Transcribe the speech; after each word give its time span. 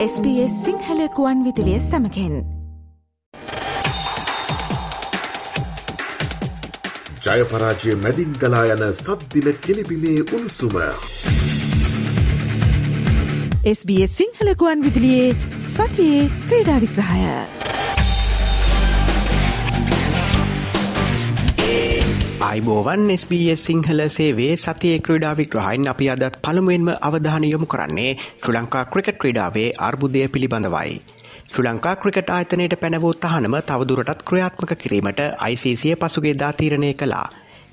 SBS 0.00 0.52
සිංහලකුවන් 0.64 1.40
විදිලිය 1.44 1.80
සමකෙන් 1.80 2.36
ජයපරාජය 7.26 7.96
මැදින් 8.04 8.32
ගලා 8.40 8.62
යන 8.74 8.84
සද්දිල 8.94 9.52
කෙලිබිලේ 9.66 10.24
උණුසුම. 10.26 10.76
SBS 13.74 14.16
සිංහලකුවන් 14.16 14.86
විදිලියේ 14.86 15.36
සතියේ 15.68 16.30
ක්‍රීඩා 16.48 16.78
විග්‍රහය. 16.78 17.69
අයිබෝවන් 22.50 23.02
SBS 23.12 23.60
සිංහල 23.62 24.00
සේවේ 24.08 24.54
සතිය 24.56 24.94
ක්‍රඩා 24.98 25.34
විග්‍රහයින් 25.34 25.84
අපි 25.86 26.06
අදත් 26.08 26.38
පළමුුවෙන්ම 26.44 26.88
අවධාන 27.00 27.44
යොමු 27.44 27.66
කරන්නේ 27.66 28.08
ශ්‍ර 28.16 28.54
ලංකා 28.54 28.82
ක්‍රිකට් 28.86 29.20
ක්‍රඩාවේ 29.20 29.68
අර්බුදය 29.80 30.24
පිළිබඳවයි. 30.28 30.96
ශ්‍ර 31.44 31.64
ලංකා 31.64 31.94
ක්‍රිකට 31.96 32.30
ආයතනයට 32.30 32.74
පැනවූ 32.80 33.14
තහනම 33.20 33.56
තවදුරටත් 33.62 34.26
ක්‍රියාත්මක 34.28 34.74
කිරීමට 34.76 35.22
ICසිය 35.48 35.94
පසුගේ 35.96 36.34
දාතීරණය 36.34 36.92
කලා. 36.94 37.24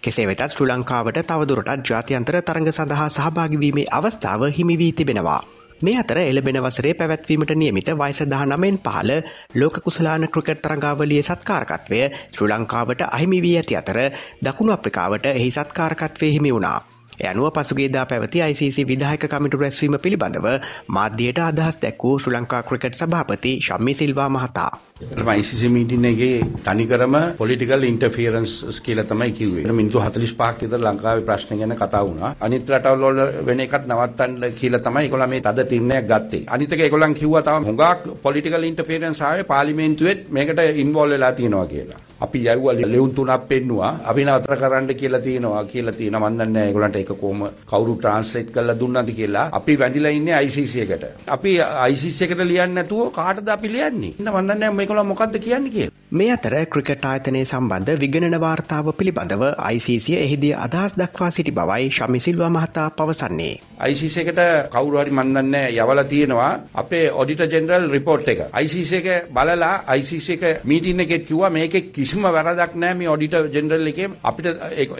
කෙසේ 0.03 0.29
වෙතත් 0.29 0.47
ශ්‍ර 0.47 0.69
ලංකාවට 0.69 1.21
තවදුරටත් 1.25 1.89
ජාතියන්තර 1.89 2.41
තරඟ 2.41 2.71
සඳහා 2.71 3.09
සහභාගිවීමේ 3.11 3.91
අවස්ථාව 3.91 4.51
හිමිවී 4.51 4.93
තිබෙනවා. 4.93 5.41
මේ 5.79 5.97
අතර 5.97 6.17
එළබෙන 6.19 6.57
වසරේ 6.57 6.93
පැවැත්වීමට 6.93 7.51
නියමිත 7.53 7.89
වයිස 7.93 8.19
දහනමෙන් 8.25 8.79
පහල 8.79 9.11
ලෝක 9.55 9.75
කුසලාන 9.81 10.27
ක්‍රිකට් 10.27 10.61
තරංගාවලිය 10.61 11.21
සත්කාරකත්වය 11.21 11.99
ශ්‍ර 12.31 12.49
ලංකාවට 12.49 13.01
අහිමි 13.07 13.41
වී 13.41 13.57
ඇති 13.57 13.77
අතර 13.77 13.99
දකුණු 14.41 14.73
අප්‍රිකාවට 14.73 15.25
එහි 15.27 15.51
සත්කාරකත්වය 15.51 16.31
හිමි 16.31 16.53
වුණා. 16.53 16.79
යනුව 17.23 17.51
පසුගේදා 17.51 18.05
පැවති 18.05 18.41
ICC 18.41 18.87
විදායක 18.87 19.23
කමිටු 19.27 19.57
රැස්වීම 19.57 19.99
පිළිබඳව 19.99 20.47
මාධ්‍යයට 20.89 21.39
අදහස් 21.41 21.77
දැක්වූ 21.77 22.19
ශ්‍ර 22.19 22.33
ලංකා 22.33 22.63
ක්‍රිකට් 22.63 22.95
සභාපති 22.95 23.57
ශම්මි 23.61 23.93
සිල්වා 23.93 24.29
මහතා. 24.29 24.71
ICC 24.99 25.69
මීටින් 25.69 26.05
එකේ 26.09 26.45
තනිකරම 26.65 27.15
පොලිටිකල් 27.37 27.83
ඉන්ටර්ෆියරන්ස් 27.83 28.81
කියලා 28.85 29.05
තමයි 29.05 29.31
කිව්වේ. 29.31 29.65
මිනිත්තු 29.71 29.99
45ක් 29.99 30.61
විතර 30.61 30.81
ලංකාවේ 30.85 31.25
ප්‍රශ්න 31.27 31.59
ගැන 31.59 31.75
කතා 31.81 32.01
වුණා. 32.07 32.33
අනිත් 32.41 32.65
රටවල් 32.69 33.05
වල 33.05 33.45
වෙන 33.45 33.59
එකක් 33.59 33.77
නවත්තන්න 33.85 34.57
කියලා 34.61 34.81
තමයි 34.87 35.05
ඒගොල්ලෝ 35.05 35.29
මේ 35.35 35.41
තද 35.41 35.67
තීරණයක් 35.69 36.09
ගත්තේ. 36.09 36.43
අනිත් 36.47 36.73
එක 36.73 36.83
ඒගොල්ලන් 36.87 37.13
කිව්වා 37.13 37.45
තව 37.45 37.69
හුඟක් 37.69 38.19
පොලිටිකල් 38.25 38.69
ඉන්ටර්ෆියරන්ස් 38.71 39.21
ආවේ 39.21 39.49
පාර්ලිමේන්තුවෙත් 39.53 40.29
මේකට 40.31 40.65
ඉන්වෝල්ව් 40.85 41.17
වෙලා 41.17 41.31
තියෙනවා 41.31 41.65
කියලා. 41.73 42.06
අපි 42.21 42.39
යවුවා 42.45 42.73
ලෙවුන් 42.73 43.13
තුනක් 43.13 43.47
පෙන්නුවා. 43.49 43.91
අපි 44.05 44.25
නතර 44.25 44.55
කරන්න 44.55 44.95
කියලා 44.95 45.21
තියෙනවා 45.21 45.63
කියලා 45.65 45.93
තියෙනවා. 45.93 46.29
මන් 46.29 46.37
දන්නේ 46.37 46.53
නැහැ 46.53 46.69
ඒගොල්ලන්ට 46.69 46.95
ඒක 46.95 47.11
කොහොම 47.21 47.43
කවුරු 47.69 47.95
ට්‍රාන්ස්ලේට් 47.95 48.51
කරලා 48.51 48.79
දුන්නාද 48.79 49.11
කියලා. 49.19 49.49
අපි 49.51 49.79
වැඳිලා 49.79 50.11
ඉන්නේ 50.11 50.41
ICC 50.41 50.75
එකට. 50.85 51.05
අපි 51.27 51.57
ICC 51.91 52.21
එකට 52.21 52.43
ලියන්නේ 52.43 52.75
නැතුව 52.75 53.11
කාටද 53.11 53.49
අපි 53.49 53.73
ලියන්නේ? 53.75 54.13
මන් 54.19 54.43
දන්නේ 54.43 54.55
නැහැ 54.55 54.77
මේගොල්ලෝ 54.79 55.03
මොකද්ද 55.03 55.39
කියන්නේ 55.39 55.71
කියලා. 55.71 55.95
මේ 56.11 56.31
අතර 56.31 56.53
ක්‍රිකට් 56.73 57.05
ආයතනය 57.05 57.43
සම්බන්ධ 57.43 57.99
විගණන 57.99 58.35
වාර්තාව 58.39 58.91
පිළිබඳව 58.95 59.41
ICC 59.69 60.07
එහිදී 60.17 60.53
අදහස් 60.57 60.93
දක්වා 60.95 61.31
සිටි 61.31 61.51
බවයි 61.51 61.89
ශමි 61.91 62.19
සිල්වා 62.19 62.49
මහතා 62.49 62.87
පවසන්නේ. 62.91 63.55
ICC 63.89 64.15
එකට 64.23 64.41
කවුරු 64.71 65.01
හරි 65.01 65.11
මන් 65.11 65.33
දන්නේ 65.35 65.65
යවලා 65.75 66.07
තියෙනවා 66.13 66.51
අපේ 66.75 67.03
ඔඩිටර් 67.13 67.49
ජෙනරල් 67.53 67.89
රිපෝට් 67.91 68.27
එක. 68.27 68.43
ICC 68.63 68.93
එක 69.01 69.29
බලලා 69.33 69.73
ICC 69.97 70.27
එක 70.37 70.65
මීටින් 70.65 70.99
එකෙත් 70.99 71.27
කිව්වා 71.27 71.49
මේකේ 71.49 71.83
කිසිම 72.07 72.23
වැරදක් 72.25 72.75
නැහැ 72.75 72.97
මේ 72.99 73.09
ඔඩිටර් 73.13 73.47
ජෙනරල් 73.53 73.91
එකේ 73.91 74.09
අපිට 74.23 74.47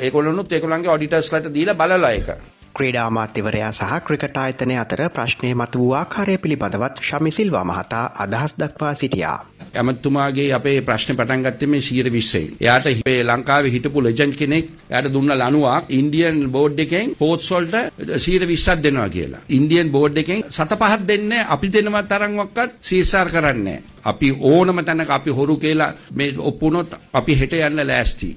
ඒගොල්ලොනුත් 0.04 0.52
ඒගොල්ලන්ගේ 0.52 0.94
ඔඩිටර්ස්ලාට 0.96 1.54
දීලා 1.56 1.80
බලලා 1.82 2.12
ඒක. 2.12 2.30
ක්‍රීඩා 2.78 3.10
මාත්‍යවරයා 3.12 3.72
සහ 3.72 4.00
ක්‍රිකට 4.08 4.38
ආයතනය 4.38 4.76
අතර 4.80 5.02
ප්‍රශ්නය 5.12 5.52
මත 5.54 5.80
වූ 5.80 5.92
ආකාරය 5.96 6.38
පිළිබඳවත් 6.38 7.06
ශමිසිල්වා 7.10 7.64
මහතා 7.66 8.06
අදහස් 8.24 8.54
දක්වා 8.60 8.94
සිටියා. 8.94 9.38
ඇමතුමාගේ 9.76 10.48
අපේ 10.54 10.76
ප්‍රශ්න 10.82 11.16
පටන් 11.16 11.44
ගත්තේ 11.46 11.68
මේ 11.68 11.82
120යි. 11.82 12.44
එයාට 12.62 12.88
මේ 13.06 13.24
ලංකාවේ 13.24 13.74
හිටපු 13.76 14.04
ලෙජන්ඩ් 14.04 14.36
කෙනෙක් 14.36 14.70
එයාට 14.90 15.10
දුන්න 15.14 15.34
ලණුවක් 15.34 15.92
ඉන්දියන් 15.92 16.40
බෝඩ් 16.52 16.80
එකෙන් 16.80 17.16
පෝට්ස් 17.16 17.50
වලට 17.52 17.76
120ක් 18.18 18.78
දෙනවා 18.84 19.10
කියලා. 19.10 19.42
ඉන්දියන් 19.50 19.92
බෝඩ් 19.92 20.18
එකෙන් 20.18 20.44
සත 20.50 20.72
පහක් 20.74 21.08
දෙන්නේ 21.08 21.46
අපි 21.56 21.74
දෙනවා 21.74 22.04
තරම්වත් 22.04 22.68
CSR 22.82 23.30
කරන්නේ 23.30 23.80
අපි 24.04 24.30
ඕනම 24.52 24.84
තැනක 24.86 25.10
අපි 25.12 25.32
හොරු 25.32 25.58
කියලා 25.58 25.92
මේ 26.14 26.36
ඔප්පුනොත් 26.42 27.00
අපි 27.14 27.40
හෙට 27.42 27.58
යන්න 27.62 27.88
ලෑස්ති. 27.88 28.30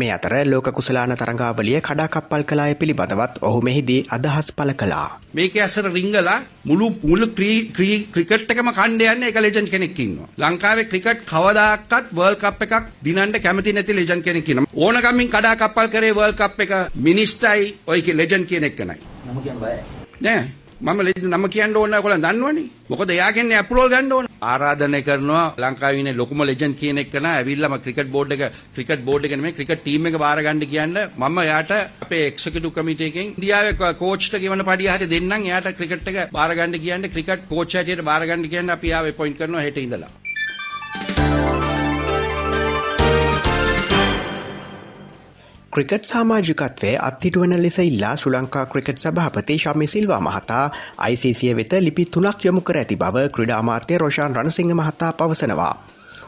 මේ 0.00 0.10
අතර 0.16 0.34
ලෝක 0.50 0.68
කුසලාන 0.76 1.12
තරඟාවලිය 1.20 1.80
කඩාකප්පල් 1.80 2.42
කලාය 2.50 2.74
පිළිබඳවත් 2.80 3.38
ඔහු 3.48 3.60
මෙහිදී 3.68 4.00
අදහස් 4.16 4.48
පළ 4.58 4.72
කළා. 4.80 5.08
මේක 5.34 5.56
ඇසර 5.56 5.86
රිංගලා 5.96 6.36
මුළු 6.64 6.86
මුළු 7.02 7.26
ක්‍රිකට් 7.36 8.52
එකම 8.52 8.70
කණ්ඩ 8.78 9.06
යන්නේ 9.12 9.30
එක 9.30 9.40
ලෙජන්ඩ් 9.44 9.72
කෙනෙක් 9.74 9.98
ඉන්නවා. 9.98 10.28
ලංකාවේ 10.42 10.88
ක්‍රිකට් 10.90 11.24
කවදාකවත් 11.32 12.12
වර්ල්ඩ් 12.18 12.42
කප් 12.44 12.60
එකක් 12.66 12.92
දිනන්න 13.06 13.40
කැමති 13.46 13.72
නැති 13.72 13.98
ලෙජන්ඩ් 14.00 14.26
කෙනෙක් 14.28 14.48
ඉන්නවා. 14.48 14.70
ඕනකමින් 14.76 15.32
කඩාකප්පල් 15.34 15.90
කරේ 15.94 16.14
වර්ල්ඩ් 16.18 16.38
කප් 16.42 16.58
එක 16.60 16.72
මිනිස්ටයි 17.08 17.74
ඔය 17.86 18.00
ලෙජන්ඩ් 18.20 18.48
කෙනෙක් 18.52 18.76
කෙනයි. 18.76 19.00
නම 19.26 19.42
කියන්න 19.44 19.60
බයයි. 19.64 19.80
නෑ 20.20 20.65
මම 20.78 20.98
නම 21.26 21.44
කියන්න 21.48 21.76
ඕන 21.76 21.94
ඔයගොල්ලෝ 21.96 22.20
දන්නවනේ. 22.20 22.64
මොකද 22.90 23.10
එයාගෙන් 23.10 23.52
ඇප්‍රූවල් 23.52 23.88
ගන්න 23.92 24.12
ඕන. 24.12 24.26
ආරාධනය 24.42 25.00
කරනවා 25.06 25.44
ලංකාවේ 25.56 26.00
ඉන්නේ 26.00 26.16
ලොකුම 26.18 26.42
ලෙජන්ඩ් 26.44 26.76
කියන 26.80 26.98
එක 27.02 27.14
නා 27.26 27.32
ඇවිල්ලාම 27.38 27.76
ක්‍රිකට් 27.84 28.10
බෝඩ් 28.16 28.34
එක 28.36 28.42
ක්‍රිකට් 28.74 29.06
බෝඩ් 29.08 29.24
එක 29.24 29.36
නෙමෙයි 29.38 29.56
ක්‍රිකට් 29.58 29.82
ටීම් 29.82 30.10
එක 30.10 30.18
බාර 30.24 30.36
ගන්න 30.44 30.68
කියන්න 30.74 30.98
මම 31.16 31.40
එයාට 31.44 31.72
අපේ 32.04 32.28
එක්සිකියුටිව් 32.28 32.76
කමිටු 32.76 33.08
එකෙන් 33.08 33.32
ඉන්දියාවේ 33.32 33.96
කෝච්ට 34.02 34.38
ගෙවන 34.44 34.66
පඩිය 34.68 34.92
හරිය 34.92 35.12
දෙන්නම් 35.14 35.48
එයාට 35.48 35.72
ක්‍රිකට් 35.80 36.12
එක 36.12 36.20
බාර 36.36 36.50
ගන්න 36.52 36.78
කියන්නේ 36.84 37.14
ක්‍රිකට් 37.16 37.48
කෝච් 37.48 37.80
හැටියට 37.80 38.06
බාර 38.10 38.22
ගන්න 38.28 38.48
කියන්නේ 38.52 38.76
අපි 38.78 38.92
ආව 38.92 39.12
අපොයින්ට් 39.14 39.40
කරනවා 39.40 39.66
හෙට 39.68 39.84
ඉඳලා. 39.86 40.12
ක්‍රිකට් 45.76 46.06
සාමාජිකත්වය 46.06 46.90
අත්හිටුවන 46.98 47.52
ලෙස 47.56 47.76
ඉල්ලා 47.80 48.12
ශ්‍ර 48.16 48.30
ලංකා 48.34 48.62
ක්‍රිකට් 48.66 49.00
සභහපති 49.00 49.56
ශම්මි 49.58 49.86
සිල්වා 49.86 50.20
මහතා 50.20 50.62
ICසිය 51.06 51.50
වෙත 51.54 51.74
ලිපි 51.80 52.04
තුනක් 52.06 52.44
යොමු 52.44 52.62
කර 52.62 52.76
ඇති 52.76 52.96
බව 52.96 53.24
ක්‍රඩාමාත්‍ය 53.30 53.98
රෝෂාන් 53.98 54.36
රණසිංහ 54.36 54.72
මහතා 54.74 55.10
පවසනවා. 55.12 55.74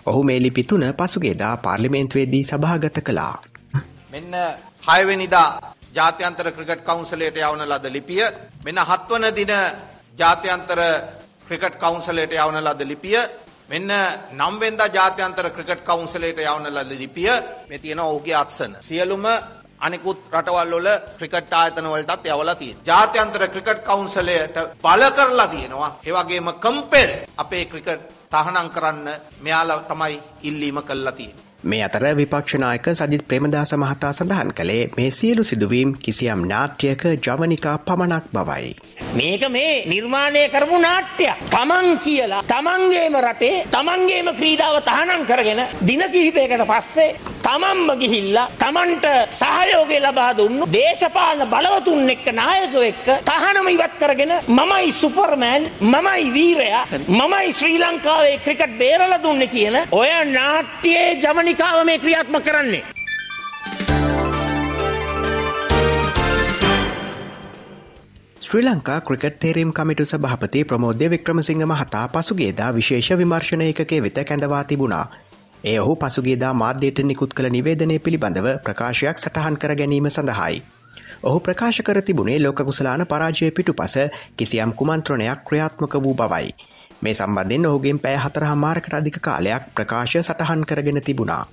ඔහු 0.06 0.20
මේ 0.22 0.38
ලිපි 0.40 0.64
තුන 0.64 0.84
පසුගේදා 0.94 1.54
පාර්ලිමේන්තුවේදී 1.58 2.42
සභාගත 2.44 3.00
කළා. 3.02 3.34
මෙන්න 4.10 4.36
හයවෙනිදා 4.84 5.48
ජාත්‍යන්තර 5.94 6.52
ක්‍රිකට් 6.52 6.84
කවුන්සලයට 6.84 7.40
යවන 7.42 7.64
ලද 7.64 7.84
ලිපිය 7.90 8.22
මෙන්න 8.64 8.84
හත්වන 8.84 9.28
දින 9.32 9.54
ජාත්‍යන්තර 10.18 10.80
ක්‍රිකට් 11.46 11.76
කවුන්සලයට 11.78 12.36
යවන 12.36 12.60
ලද 12.60 12.80
ලිපිය 12.84 13.16
මෙන්න 13.68 13.92
නම්වෙන්දා 14.34 14.88
ජාත්‍යන්තර 14.88 15.50
ක්‍රිකට් 15.50 15.82
කවුන්සලයට 15.82 16.38
යවන 16.42 16.68
ලද 16.70 16.92
ලිපිය 16.94 17.30
මේ 17.68 17.78
තියෙන 17.78 18.00
ඔහුගේ 18.00 18.36
අත්සන. 18.36 18.76
සියලුම 18.80 19.26
අනිකුත් 19.80 20.20
රටවල් 20.32 20.72
වල 20.74 20.88
ක්‍රිකට් 21.18 21.52
ආයතන 21.52 21.86
වලටත් 21.86 22.26
යවලා 22.28 22.54
තියෙනවා. 22.54 22.86
ජාත්‍යන්තර 22.86 23.48
ක්‍රිකට් 23.48 23.82
කවුන්සලයට 23.84 24.56
බල 24.82 25.02
කරලා 25.12 25.48
තියෙනවා. 25.48 25.90
ඒ 26.06 26.12
වගේම 26.12 26.48
කම්පෙල් 26.60 27.10
අපේ 27.36 27.64
ක්‍රිකට් 27.64 28.08
තහනම් 28.30 28.70
කරන්න 28.70 29.06
මෙයාලා 29.40 29.82
තමයි 29.84 30.22
ඉල්ලීම 30.42 30.82
කළා 30.82 31.12
තියෙන්නේ. 31.12 31.44
මේ 31.62 31.84
අතර 31.84 32.04
විපක්ෂනායක 32.16 32.86
සජිත් 32.94 33.28
ප්‍රේමදාස 33.28 33.72
මහතා 33.74 34.12
සඳහන් 34.12 34.52
කළේ 34.52 34.82
මේ 34.96 35.10
සියලු 35.12 35.44
සිදුවීම් 35.44 35.96
කිසියම් 35.98 36.48
නාට්‍යයක 36.48 37.02
ජවනිකා 37.18 37.78
පමණක් 37.80 38.24
බවයි. 38.32 38.76
මේක 39.14 39.42
මේ 39.48 39.86
නිර්මාණය 39.86 40.42
කරපු 40.48 40.78
නාට්‍යයක්. 40.78 41.36
තමන් 41.50 41.98
කියලා 41.98 42.42
තමන්ගේම 42.44 43.16
රටේ 43.18 43.64
තමන්ගේම 43.68 44.28
ක්‍රීඩාව 44.34 44.76
තහනම් 44.82 45.22
කරගෙන 45.24 45.60
දින 45.82 46.02
කිහිපයකට 46.08 46.64
පස්සේ 46.64 47.14
තමන්ම 47.42 47.90
ගිහිල්ලා 47.96 48.48
තමන්ට 48.58 49.06
සහයෝගය 49.32 49.98
ලබා 50.00 50.32
දුන්නු 50.34 50.68
දේශපාලන 50.68 51.42
බලවතුන් 51.46 52.10
එක්ක 52.10 52.26
නායකයෝ 52.32 52.84
එක්ක 52.84 53.06
තහනම 53.24 53.68
ඉවත් 53.68 53.96
කරගෙන 53.98 54.34
මමයි 54.50 54.92
සුපර්මෑන් 54.92 55.70
මමයි 55.86 56.28
වීරයා 56.32 56.84
මමයි 57.10 57.48
ශ්‍රී 57.52 57.78
ලංකාවේ 57.78 58.38
ක්‍රිකට් 58.38 58.78
බේරලා 58.78 59.22
දුන්නේ 59.22 59.52
කියන 59.54 59.76
ඔය 59.92 60.12
නාට්‍යයේ 60.28 61.08
ජවනිකාව 61.16 61.84
මේ 61.84 61.98
ක්‍රියාත්මක 61.98 62.44
කරන්නේ. 62.44 62.97
ශ්‍රී 68.48 68.64
ලංකා 68.64 69.00
ක්‍රිකට් 69.00 69.34
තේරීම් 69.36 69.72
කමිටු 69.72 70.04
සභහපති 70.04 70.60
ප්‍රමෝද්‍ය 70.64 71.08
වික්‍රමසිංහ 71.08 71.64
මහතා 71.64 72.04
පසුගේදා 72.08 72.68
විශේෂ 72.70 73.10
විමර්ශණ 73.12 73.64
එකකේ 73.64 73.98
වෙත 74.02 74.20
කැඳවා 74.22 74.60
තිබුණා. 74.64 75.02
ඒ 75.64 75.74
ඔහු 75.80 75.96
පසුගේදා 75.96 76.52
මාධ්‍යයට 76.54 77.02
නිකුත් 77.02 77.34
කළ 77.34 77.50
නිවේදනය 77.50 77.98
පිළිබඳව 77.98 78.48
ප්‍රකාශයක් 78.62 79.20
සටහන් 79.20 79.58
කර 79.58 79.74
ගැනීම 79.74 80.08
සඳහායි. 80.08 80.62
ඔහු 81.24 81.40
ප්‍රකාශ 81.40 81.82
කර 81.82 82.02
තිබුණේ 82.02 82.38
ලෝකකුසලාන 82.38 83.06
පරාජය 83.06 83.50
පිටු 83.52 83.74
පස 83.74 83.98
කිසියම් 84.36 84.72
කුමන්ත්‍රණයක් 84.72 85.44
ක්‍රියාත්මක 85.44 85.98
වූ 85.98 86.14
බවයි. 86.14 86.48
මේ 87.02 87.14
සම්බන්ධෙන් 87.14 87.66
ඔහුගෙන් 87.66 88.00
පෑ 88.00 88.16
හතරහ 88.18 88.54
මාරකට 88.56 88.94
අධික 88.94 89.20
කාලයක් 89.22 89.72
ප්‍රකාශ 89.74 90.16
සටහන් 90.18 90.64
කරගෙන 90.64 91.02
තිබුණා. 91.02 91.44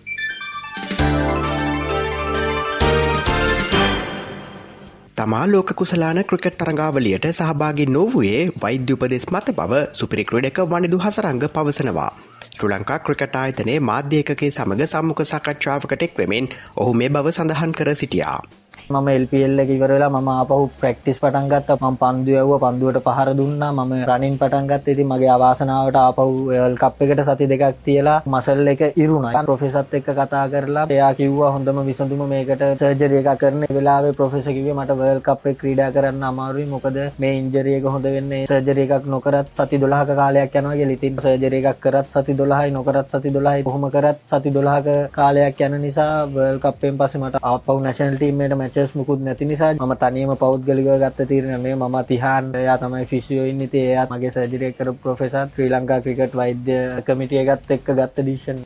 තමා 5.18 5.46
ලෝක 5.48 5.70
කුසලාන 5.72 6.18
ක්‍රිකට් 6.22 6.56
තරඟාවලියට 6.60 7.26
සහභාගි 7.30 7.86
නොවයේ 7.88 8.40
වෛද්‍ය 8.62 8.96
උපදෙස් 8.96 9.26
මත 9.28 9.54
බව 9.60 9.74
සුපිරි 9.94 10.24
ක්‍රඩක 10.24 10.58
වනිදු 10.66 10.98
හසරංග 10.98 11.46
පවසනවා. 11.50 12.10
ශ්‍ර 12.50 12.68
ලංකා 12.72 13.00
ක්‍රිකට 13.00 13.36
ආයතනයේ 13.36 13.80
මාධ්‍යකගේ 13.82 14.50
සමඟ 14.50 14.84
සම්මුඛ 14.86 15.24
සකච්ඡාවකටෙක් 15.24 16.20
වෙමෙන් 16.20 16.52
ඔහු 16.78 16.92
මේ 16.94 17.10
බව 17.10 17.32
සඳහන් 17.32 17.72
කර 17.74 17.96
සිටියා. 17.96 18.40
මම 18.88 19.08
එල්පල් 19.10 19.60
එක 19.60 19.70
ඉවරලා 19.70 20.10
ම 20.12 20.30
අපහු 20.34 20.70
ප්‍රක්ටිස් 20.76 21.20
පටන් 21.20 21.50
ගත්ත. 21.52 21.78
ම 21.82 21.98
පන්දුවව 21.98 22.52
පන්දුවට 22.60 23.00
පහර 23.08 23.30
දුන්නා. 23.34 23.72
මම 23.74 23.94
රනින් 24.10 24.38
පටන් 24.38 24.68
ගත්ත. 24.68 24.96
ති 24.98 25.04
මගේ 25.06 25.30
අවාසනාවට 25.30 25.98
ආපහු 25.98 26.26
කප් 26.78 27.02
එකට 27.04 27.24
සති 27.24 27.48
දෙකක් 27.48 27.84
තියලා 27.84 28.18
මසල් 28.26 28.68
එක 28.68 28.82
ඉරුණා. 28.96 29.44
ප්‍රොෆෙසත් 29.44 29.94
එක්ක 29.94 30.10
කතා 30.12 30.46
කරලා 30.50 30.86
එයා 30.90 31.12
කිව්වා 31.14 31.52
හොඳම 31.52 31.82
විසඳුම 31.84 32.26
මේකට 32.28 32.66
සර්ජරිය 32.76 33.22
එක 33.24 33.32
කරන 33.38 33.66
වෙලාවේ 33.72 34.14
ප්‍රොෆෙස 34.14 34.48
කිවේ 34.50 34.76
මට 34.76 34.98
වර්ල් 34.98 35.22
කප් 35.22 35.44
එක 35.48 35.60
ක්‍රීඩා 35.62 35.90
කරන්න 35.92 36.24
අමාරුයි. 36.26 36.68
මොකද 36.68 36.98
මේ 37.18 37.34
ඉන්ජරියක 37.36 37.86
හොඳ 37.88 38.08
වෙන්නේ 38.10 38.44
සර්ජරිය 38.48 38.88
එකක් 38.90 39.08
නොකරත් 39.08 39.48
සති 39.56 39.78
දොළහක 39.78 40.16
කාලයක් 40.16 40.56
යනවා 40.56 40.86
ලිතින් 40.86 41.20
සර්ජරිය 41.20 41.64
එකක් 41.64 41.80
කරත් 41.82 42.08
සති 42.12 42.34
දොළහයි 42.36 42.72
නොකරත් 42.72 43.10
සති 43.10 43.30
දොළහයි 43.32 43.64
කොහොම 43.64 43.86
කරත් 43.90 44.20
සති 44.28 44.50
දොළහක 44.52 44.88
කාලයක් 45.12 45.62
යන 45.62 45.76
නිසා 45.82 46.26
වර්ල් 46.28 46.60
කප්පෙන් 46.60 46.98
පස්සේ 46.98 47.22
මට 47.22 47.42
ආපහු 47.44 47.78
නැෂනල් 47.80 48.16
ටීමේට 48.16 48.56
මැච් 48.56 48.75
මැචස් 48.76 48.92
මුකුත් 48.94 49.20
නැති 49.20 49.46
නිසා 49.46 49.74
මම 49.74 49.94
තනියම 49.96 50.32
පෞද්ගලිකව 50.36 50.90
ගත්ත 50.94 51.28
තීරණ 51.28 51.62
මේ 51.62 51.76
මම 51.76 51.98
තිහාන් 52.04 52.46
එයා 52.54 52.78
තමයි 52.78 53.06
ෆිසියෝ 53.06 53.46
ඉන්නේ 53.46 53.68
ඉතින් 53.68 53.86
එයා 53.86 54.08
මගේ 54.08 54.32
සර්ජරි 54.32 54.66
එක 54.68 54.78
කරපු 54.78 55.00
ප්‍රොෆෙසර් 55.04 55.46
ශ්‍රී 55.50 55.70
ලංකා 55.70 56.00
ක්‍රිකට් 56.02 56.36
වෛද්‍ය 56.36 56.76
කමිටිය 57.04 57.40
එකත් 57.44 57.72
එක්ක 57.72 57.88
ගත්ත 57.92 58.18
decision 58.20 58.60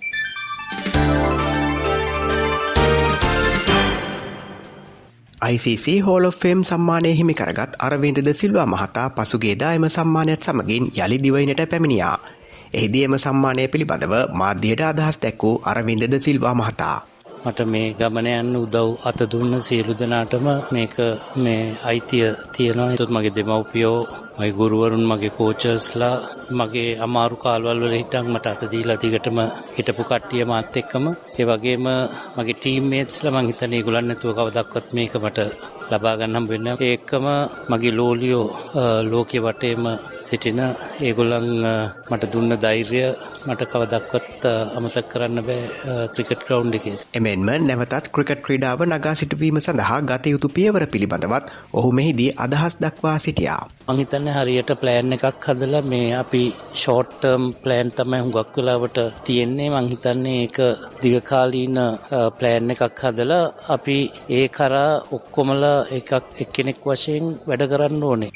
ICC 5.50 5.86
hall 6.02 6.26
of 6.26 6.40
fame 6.40 6.64
සම්මානය 6.64 7.14
හිමි 7.14 7.36
කරගත් 7.36 7.78
අරවින්දද 7.80 8.34
සිල්වා 8.34 8.68
මහතා 8.68 9.08
පසුගේදා 9.12 9.74
එම 9.74 9.88
සම්මානයක් 9.90 10.42
සමගින් 10.42 10.90
යළි 10.96 11.18
දිවයිනට 11.20 11.64
පැමිණියා. 11.68 12.18
එහිදී 12.74 13.04
එම 13.04 13.16
සම්මානය 13.18 13.68
පිළිබඳව 13.68 14.18
මාධ්‍යයට 14.34 14.84
අදහස් 14.84 15.18
දැක්වූ 15.20 15.56
අරවින්දද 15.66 16.20
සිල්වා 16.20 16.56
මහතා. 16.56 16.98
මට 17.46 17.66
මේ 17.74 17.94
ගමන 18.00 18.28
යන්න 18.32 18.58
උදව් 18.62 18.90
අත 19.10 19.20
දුන්න 19.32 19.54
සියලු 19.68 19.94
දෙනාටම 20.00 20.48
මේක 20.76 20.96
මේ 21.44 21.62
අයිතිය 21.90 22.28
තියෙනවා. 22.56 22.90
ඒත් 22.92 23.14
මගේ 23.16 23.36
දෙමව්පියෝ, 23.38 24.00
මගේ 24.38 24.58
ගුරුවරුන්, 24.60 25.06
මගේ 25.12 25.36
කෝචර්ස්ලා, 25.38 26.18
මගේ 26.60 26.98
අමාරු 27.06 27.38
කාලවල 27.44 27.82
වල 27.84 27.98
හිටන් 28.02 28.32
මට 28.34 28.54
අත 28.54 28.64
දීලා 28.72 29.02
දිගටම 29.02 29.40
හිටපු 29.78 30.04
කට්ටිය 30.10 30.46
මාත් 30.52 30.78
එක්කම, 30.82 31.06
ඒ 31.40 31.50
වගේම 31.50 31.88
මගේ 32.38 32.58
ටීම්මේට්ස්ලා 32.58 33.36
මං 33.36 33.50
හිතන්නේ 33.52 33.80
ඒගොල්ලන් 33.80 34.08
නැතුව 34.10 34.36
කවදාවත් 34.38 34.88
මේක 34.98 35.14
මට 35.24 35.40
ලබා 35.92 36.16
ගන්න 36.20 36.38
හම්බ 36.38 36.52
නැහැ. 36.60 36.90
ඒකම 36.94 37.28
මගේ 37.72 37.94
ලෝලියෝ 38.00 38.46
ලෝකේ 39.12 39.42
වටේම 39.46 39.86
සිටින 40.30 40.62
ඒගොල්ලන් 41.08 41.50
මට 42.12 42.32
දුන්න 42.34 42.56
ධෛර්යය 42.64 43.06
මට 43.48 43.70
කවදක්වත් 43.72 44.44
අමතක් 44.78 45.10
කරන්න 45.14 45.42
බෑ 45.48 45.98
ක්‍රිකට් 46.14 46.46
ග්‍රවුන්් 46.48 46.76
එකේ. 46.80 46.96
එමෙන්ම 47.20 47.50
නැවතත් 47.68 48.12
ක්‍රිකට් 48.16 48.46
ක්‍රීඩාව 48.46 48.86
නගා 48.88 49.16
සිටුවීම 49.22 49.60
සඳහා 49.62 50.00
ගත 50.12 50.34
යුතු 50.36 50.54
පියවර 50.58 50.86
පිළිබඳවත් 50.94 51.52
ඔහු 51.74 51.92
මෙහිදී 52.00 52.32
අදහස් 52.46 52.76
දක්වා 52.84 53.18
සිටියා. 53.26 53.62
මං 53.88 54.00
හිතන්නේ 54.02 54.36
හරියට 54.38 54.72
ප්ලෑන් 54.82 55.16
එකක් 55.18 55.46
හදලා 55.48 55.84
මේ 55.92 56.08
අපි 56.22 56.44
ෂෝට් 56.74 57.14
ටර්ම් 57.16 57.46
ප්ලෑන් 57.64 57.90
තමයි 57.98 58.22
හුඟක් 58.24 58.58
වෙලාවට 58.58 59.00
තියෙන්නේ 59.26 59.70
මං 59.74 59.90
හිතන්නේ 59.94 60.38
ඒක 60.44 60.60
දිගකාලීන 61.04 61.80
ප්ලෑන් 62.40 62.74
එකක් 62.76 63.04
හදලා 63.04 63.44
අපි 63.76 63.98
ඒ 64.40 64.46
කරා 64.58 64.92
ඔක්කොමලා 65.18 65.79
එකක් 65.92 66.12
එක්කෙනෙක් 66.44 66.80
වශයෙන් 66.86 67.26
වැඩ 67.48 67.64
කරන්න 67.72 68.04
ඕනේ. 68.04 68.32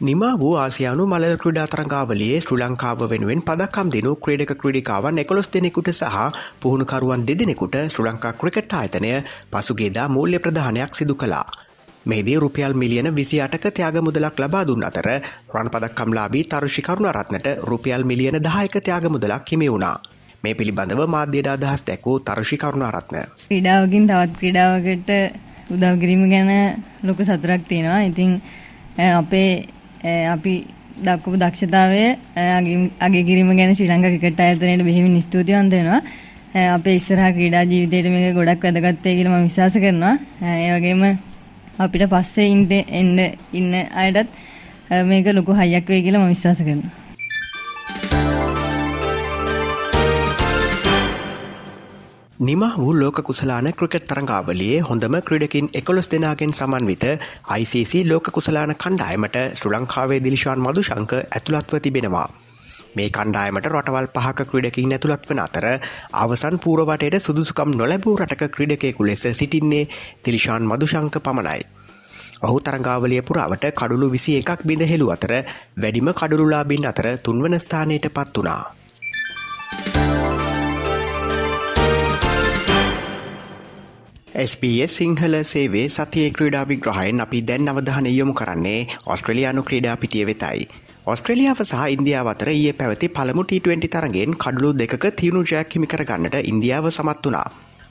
නිමා 0.00 0.32
වූ 0.38 0.54
ආසියානු 0.56 1.04
මල 1.06 1.24
ක්‍රඩා 1.42 1.66
තරංගාවලියේ 1.66 2.38
ශ්‍ර 2.40 2.56
ලංකාව 2.58 3.02
වෙනුවෙන් 3.10 3.42
පදක්කම් 3.42 3.92
දෙනු 3.94 4.14
ක්‍රඩක 4.16 4.52
ක්‍රඩිකාවන් 4.62 5.20
එකොළොස් 5.22 5.48
දෙනෙකුට 5.52 5.90
සහ 5.92 6.16
පුහුණුකරුවන් 6.60 7.22
දෙදෙනෙකුට 7.28 7.76
ශ්‍ර 7.84 8.06
ලංකා 8.06 8.32
ක්‍රිකට් 8.34 8.74
ආයතනය 8.74 9.12
පසුගේදා 9.52 10.08
මූල්‍ය 10.08 10.38
ප්‍රධානයක් 10.38 10.92
සිදු 10.94 11.14
කලා. 11.16 11.46
මේදී 12.06 12.36
රුපියල් 12.36 12.74
මිලියන 12.74 13.08
විසි 13.12 13.40
අටක 13.40 13.66
ත්‍යයාග 13.70 13.96
මුදලක් 14.00 14.36
ලබා 14.38 14.64
දුන්න 14.64 14.84
අතර 14.84 15.08
රන් 15.54 15.70
පදක්කම්ලාබී 15.70 16.44
තරුෂි 16.46 16.82
කරුණ 16.82 17.08
රත්නට 17.10 17.48
රුපියල් 17.64 18.04
මිලියන 18.04 18.38
දායක 18.40 18.76
ත්‍යයාග 18.80 19.08
මුදලක් 19.08 19.48
හිමි 19.48 19.68
වුණා. 19.68 19.96
මේ 20.44 20.54
පිළිබඳව 20.58 21.00
මාධ්‍යයට 21.16 21.48
අදහස් 21.54 21.82
දැක්වූ 21.88 22.16
තරුෂි 22.28 22.56
කරුණාරත්න. 22.62 23.16
ක්‍රීඩාවකින් 23.48 24.06
තවත් 24.10 24.36
ක්‍රීඩාවකට 24.40 25.10
උදව් 25.74 25.94
කිරීම 26.02 26.22
ගැන 26.32 26.50
ලොකු 27.02 27.24
සතුරක් 27.24 27.62
තියෙනවා. 27.68 28.00
ඉතින් 28.10 28.30
අපේ 29.20 29.50
අපි 30.34 30.54
දක්වපු 31.06 31.36
දක්ෂතාවය 31.42 32.02
අගේ 33.06 33.22
කිරීම 33.28 33.50
ගැන 33.58 33.74
ශ්‍රී 33.76 33.90
ලංකා 33.92 34.12
ක්‍රිකට් 34.14 34.40
ආයතනයට 34.40 34.84
බෙහෙවින් 34.88 35.22
ස්තුතිවන්ත 35.22 35.72
වෙනවා. 35.76 36.00
අපේ 36.74 36.96
ඉස්සරහා 37.00 37.30
ක්‍රීඩා 37.36 37.62
ජීවිතයට 37.70 38.10
මේක 38.14 38.34
ගොඩක් 38.38 38.66
වැදගත් 38.66 39.04
වෙයි 39.04 39.16
කියලා 39.18 39.38
මම 39.38 39.46
විශ්වාස 39.48 39.78
කරනවා. 39.84 40.14
ඒ 40.42 40.70
වගේම 40.76 41.02
අපිට 41.84 42.04
පස්සේ 42.12 42.46
ඉන්න 42.54 42.68
එන්න 43.00 43.16
ඉන්න 43.60 43.72
අයටත් 44.02 44.28
මේක 45.10 45.26
ලොකු 45.38 45.56
හයියක් 45.60 45.88
වෙයි 45.94 46.04
කියලා 46.06 46.22
මම 46.24 46.34
විශ්වාස 46.34 46.62
කරනවා. 46.68 47.03
නිම 52.36 52.58
වූ 52.76 52.92
ලෝක 52.92 53.22
කුසලාන 53.22 53.70
ක්‍රිකට් 53.72 54.08
තරංගාවලියේ 54.08 54.80
හොඳම 54.80 55.14
ක්‍රඩකින් 55.20 55.68
එකොළොස් 55.72 56.08
දෙනාගෙන් 56.08 56.50
සමන්විත 56.50 57.04
ICC 57.52 57.92
ලෝක 58.04 58.26
කුසලාන 58.28 58.74
කණ්ඩායමට 58.74 59.36
ශ්‍ර 59.54 59.70
ලංකාවේ 59.70 60.18
දිලිශාන් 60.18 60.58
මදුශංක 60.58 61.12
ඇතුළත්ව 61.30 61.78
තිබෙනවා. 61.78 62.28
මේ 62.96 63.08
කණ්ඩායමට 63.08 63.68
රටවල් 63.68 64.08
පහක 64.10 64.46
ක්‍රඩකින් 64.46 64.92
ඇතුළත් 64.92 65.30
වන 65.30 65.38
අතර 65.38 65.66
අවසන් 66.14 66.58
පූරවටයට 66.58 67.20
සුදුසුකම් 67.20 67.70
නොලැබූ 67.72 68.16
රටක 68.16 68.50
ක්‍රඩකෙකු 68.50 69.06
ලෙස 69.06 69.22
සිටින්නේ 69.32 69.86
තිලිශාන් 70.20 70.66
මදුශංක 70.66 71.18
පමණයි. 71.20 71.62
ඔහු 72.42 72.60
තරංගාවලිය 72.60 73.22
පුරාවට 73.22 73.70
කඩුළු 73.72 74.10
විසි 74.10 74.40
එකක් 74.40 74.66
බිඳ 74.66 74.82
හෙළු 74.84 75.06
අතර 75.10 75.32
වැඩිම 75.76 76.10
කඩුළුලාබින් 76.12 76.86
අතර 76.86 77.06
තුන්වන 77.18 77.60
ස්ථානයට 77.60 78.10
පත් 78.10 78.34
වනා. 78.38 80.03
SBS 84.34 84.94
සිංහල 84.98 85.34
සේවේ 85.44 85.82
සතිය 85.88 86.30
ක්‍රීඩා 86.36 86.62
විග්‍රහයෙන් 86.66 87.22
අපි 87.24 87.40
දැන් 87.48 87.68
අවධානය 87.72 88.10
යොමු 88.10 88.32
කරන්නේ 88.32 88.80
ඔස්ට්‍රලයානු 89.06 89.62
ක්‍රීඩා 89.62 89.92
පිටිය 89.96 90.24
වෙතයි. 90.26 90.64
ඔස්ට්‍රලියාව 91.06 91.60
සහ 91.62 91.82
ඉන්දියාව 91.92 92.30
අතර 92.32 92.48
ඊයේ 92.48 92.72
පැවති 92.72 93.08
පළමු 93.08 93.44
T20 93.50 93.90
තරගෙන් 93.94 94.34
කඩලු 94.36 94.70
දෙකක 94.72 95.06
තියුණු 95.12 95.42
ජයක් 95.50 95.76
හිමි 95.76 95.88
කරගන්නට 95.92 96.34
ඉන්දියාව 96.42 96.88
සමත් 96.90 97.22
වුණා. 97.26 97.44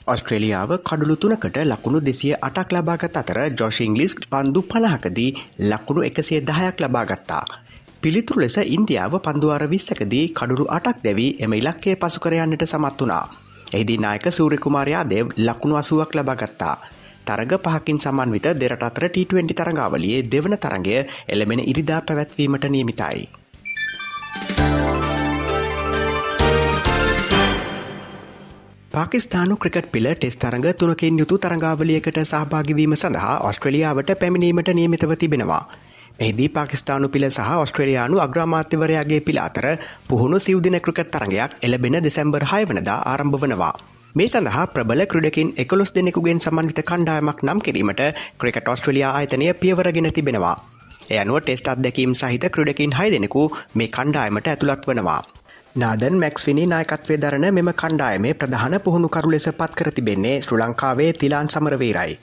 ඔස්ට්‍රේලියාව 0.06 0.74
කඩුළු 0.82 1.16
තුනකට 1.18 1.60
ලකුණු 1.64 2.02
දෙසිය 2.02 2.34
අටක් 2.42 2.76
ලබාගත් 2.76 3.22
අතර 3.22 3.40
ජෝෂිංගලිස් 3.54 4.18
පන්දු 4.26 4.66
පණහකදී 4.66 5.30
ලකුණු 5.70 6.04
එකසේ 6.10 6.42
දහයක් 6.42 6.84
ලබාගත්තා. 6.86 7.46
පිළිතුරු 8.02 8.44
ලෙස 8.44 8.60
ඉන්දියාව 8.70 9.16
පන්දුවාර 9.22 9.64
විස්සකදී 9.70 10.26
කඩුරු 10.34 10.68
අටක් 10.78 11.00
දැවී 11.08 11.32
එම 11.40 11.54
ඉලක්කේ 11.54 11.96
පසුකරයන්නට 11.98 12.68
සමත් 12.68 13.02
වනා. 13.02 13.26
එහිදී 13.74 13.98
නායක 13.98 14.26
සූරකුමාරයා 14.32 15.04
දෙව් 15.06 15.28
ලකුණු 15.40 15.76
අසුවක් 15.76 16.16
ලබාගත්තා. 16.16 16.76
තරග 17.26 17.52
පහකින් 17.60 18.00
සමන්විත 18.00 18.48
දෙරට 18.56 18.84
අතර 18.84 19.06
T20 19.08 19.54
තරඟාවලියේ 19.54 20.26
දෙවන 20.32 20.58
තරගය 20.58 20.98
එළමෙන 21.28 21.62
ඉරිදා 21.62 22.02
පැවැත්වීමට 22.02 22.70
නියමිතයි. 22.70 23.24
පාකිස්ානු 28.92 29.56
ක්‍රිකට් 29.58 29.88
පිල 29.92 30.08
ටෙස් 30.12 30.38
තරඟ 30.38 30.68
තුනකින් 30.74 31.18
යුතු 31.18 31.38
තරඟාවලියකට 31.38 32.20
සහභාගිවීම 32.24 32.94
සඳහා 32.96 33.40
ඔස්ට්‍රලියාවට 33.42 34.14
පැමිණීමට 34.20 34.70
නියමිතව 34.72 35.16
තිබෙනවා. 35.16 35.64
එහිදී 36.20 36.50
පාකිස්ානු 36.50 37.08
පිල 37.10 37.26
සහ 37.28 37.54
ඔස්ට්‍රලයානු 37.56 38.20
අග්‍රාමාත්‍යවරයාගේ 38.20 39.22
පිළ 39.22 39.40
අතර 39.40 39.66
පුහුණු 40.10 40.40
සිවදින 40.40 40.78
ක්‍රිකට් 40.80 41.10
තරගයක් 41.12 41.58
එලබෙන 41.62 41.98
දෙසැම්බර් 42.04 42.44
හය 42.52 42.62
වනදා 42.66 43.00
ආරම්භ 43.12 43.38
වනවා. 43.44 43.74
මේ 44.16 44.28
සඳහා 44.28 44.66
ප්‍රබල 44.68 45.02
ක්‍රඩකින් 45.06 45.54
එකොළොස් 45.58 45.92
දෙනෙකුගෙන් 45.96 46.40
සමන්විත 46.40 46.82
කණ්ඩායමක් 46.90 47.40
නම් 47.44 47.60
කිරීමට 47.60 48.04
ක්‍රිකට 48.40 48.68
ඔස්ට්‍රලයා 48.68 49.12
ආයතනය 49.12 49.48
පියවරගෙන 49.56 50.10
තිබෙනවා. 50.14 50.56
එය 51.10 51.18
අනුව 51.18 51.40
ටෙස්ට 51.40 51.68
අත්දැකීම් 51.68 52.14
සහිත 52.14 52.46
ක්‍රඩකින් 52.50 52.94
හය 53.00 53.08
දෙනෙකු 53.12 53.46
මේ 53.74 53.90
කණ්ඩායමට 53.90 54.48
ඇතුළත් 54.48 54.86
වනවා. 54.90 55.22
නාදන් 55.76 56.20
මැක්ස්විනි 56.22 56.68
නායකත්වය 56.68 57.18
දරන 57.18 57.48
මෙම 57.54 57.72
කණ්ඩායමේ 57.76 58.36
ප්‍රධාන 58.36 58.78
පුහුණුකරු 58.82 59.32
ලෙස 59.32 59.50
පත් 59.54 59.72
කර 59.76 59.92
තිබෙන්නේ 59.92 60.36
ශ්‍ර 60.42 60.62
ලංකාවේ 60.62 61.10
තිලාන් 61.14 61.50
සමරවේරයි. 61.50 62.14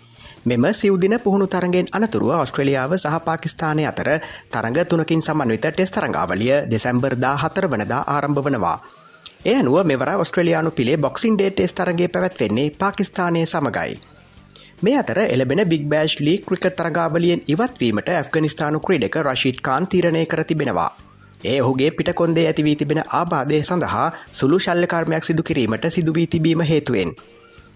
මෙම 0.42 0.64
සිව්දින 0.72 1.20
පුහුණු 1.20 1.46
තරගෙන් 1.46 1.86
අනතුරුව 1.92 2.30
ඔස්ට්‍රලියාව 2.34 2.92
සහ 2.94 3.16
පාකිස්ානය 3.20 3.84
අතර 3.84 4.08
තරඟ 4.50 4.78
තුනකින් 4.84 5.20
සමන්විත 5.20 5.66
ටෙස් 5.66 5.90
තරංගාවලිය 5.90 6.64
දෙසැම්බර් 6.66 7.14
දා 7.16 7.36
හතර 7.36 7.66
වනදා 7.66 8.04
ආරම්භ 8.08 8.40
වනවා. 8.40 8.78
එය 9.42 9.54
අනුව 9.54 9.84
මෙවර 9.84 10.10
ඔස්ට්‍රලයානු 10.16 10.70
පිළේ 10.70 10.96
බොක්සින් 10.98 11.36
ඩේටස් 11.36 11.74
තරගේ 11.74 12.08
පැවැත්වෙන්නේ 12.08 12.70
පාකිස්ානය 12.72 13.42
සමගයි. 13.44 14.00
මේ 14.82 14.96
අතර 14.96 15.18
එලබෙන 15.26 15.60
බික් 15.66 15.84
බෑෂ් 15.86 16.20
ලී 16.20 16.38
ක්‍රික 16.40 16.64
තරගාවලියෙන් 16.72 17.44
ඉවත්වීමට 17.46 18.08
ඇෆ්ගනිස්ථානු 18.10 18.80
ක්‍රීඩක 18.80 19.16
රශීට් 19.18 19.60
කාන් 19.60 19.86
තීරණය 19.86 20.24
කර 20.26 20.44
තිබෙනවා. 20.44 20.90
ඒ 21.44 21.60
ඔහුගේ 21.60 21.90
පිටකොන්දේ 21.90 22.46
ඇතිවී 22.46 22.76
තිබෙන 22.76 23.02
ආබාදය 23.10 23.60
සඳහා 23.62 24.08
සුළු 24.32 24.58
ශල්ලකර්මයක් 24.58 25.24
සිදු 25.24 25.42
කිරීමට 25.42 25.84
සිදුවී 25.90 26.26
තිබීම 26.26 26.60
හේතුවෙන්. 26.62 27.12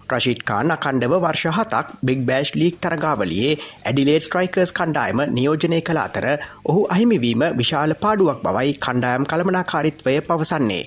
රශිට්කාන් 0.06 0.70
අකණ්ඩව 0.70 1.14
වර්ෂ 1.16 1.54
හතක් 1.56 1.87
බික් 2.02 2.20
බෑෂ් 2.26 2.50
ලීක් 2.54 2.76
තරගාවලියේ 2.80 3.52
ඇඩිලේට් 3.84 4.25
ස්ට්‍රයිකර්ස් 4.25 4.73
කණ්ඩායම 4.73 5.23
නියෝජනය 5.30 5.78
කළ 5.82 6.00
අතර 6.00 6.26
ඔහු 6.64 6.82
අහිමිවීම 6.88 7.44
විශාල 7.56 7.94
පාඩුවක් 8.02 8.42
බවයි 8.42 8.75
කණ්ඩායම් 8.78 9.25
කළමනාකාරිත්වය 9.26 10.14
පවසන්නේ. 10.23 10.84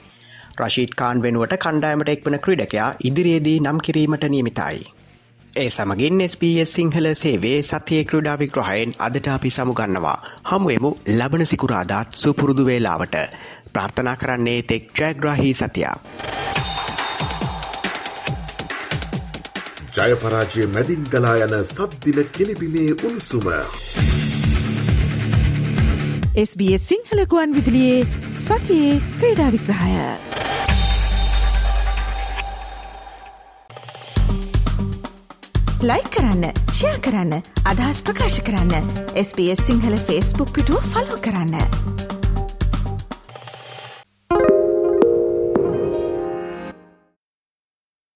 රශීට්කාන් 0.60 1.24
වෙනුවට 1.24 1.58
කණ්ඩායමට 1.60 2.14
එක්වන 2.14 2.38
ක්‍රඩකයා 2.40 2.92
ඉදිරියේදී 3.04 3.58
නම් 3.60 3.80
කිරීමට 3.80 4.30
නියමිතයි. 4.30 4.80
ඒ 5.54 5.70
සමගින් 5.70 6.24
SBS 6.24 6.74
සිංහල 6.74 7.08
සේවේ 7.16 7.58
සතිය 7.64 8.02
ක්‍රඩා 8.06 8.38
විග්‍රහයෙන් 8.38 8.98
අදට 9.00 9.30
අපි 9.30 9.50
සමුගන්නවා. 9.52 10.18
හමුවමු 10.46 10.92
ලබන 11.10 11.46
සිකුරාදාත් 11.46 12.10
සුපුරුදු 12.16 12.66
වේලාවට. 12.66 13.16
ප්‍රාර්ථනා 13.74 14.18
කරන්නේ 14.18 14.60
තෙක් 14.64 14.92
ජයග්‍රහහි 14.96 15.54
සතියක්. 15.56 16.77
ජයපරාජය 19.98 20.66
මැදින් 20.70 21.04
ගලා 21.12 21.38
යන 21.44 21.54
සද්දිල 21.66 22.20
කෙලිබිලේ 22.32 22.92
උණුසුම. 23.00 23.48
SBS 26.40 26.84
සිංහලකුවන් 26.90 27.56
විදිලියේ 27.56 28.08
සතියේ 28.40 29.02
ක්‍රීඩා 29.16 29.52
විග්‍රහය. 29.52 29.96
ලයි 35.84 36.04
කරන්න 36.10 36.46
ෂයා 36.72 36.98
කරන්න 37.00 37.34
අදහස් 37.66 38.04
ප්‍රකාශ 38.04 38.42
කරන්න 38.42 38.92
SBS 39.20 39.66
සිංහල 39.66 39.98
ෆස්බුක් 40.00 40.54
පිටුව 40.54 40.92
ෆලෝ 40.94 41.18
කරන්න. 41.22 41.97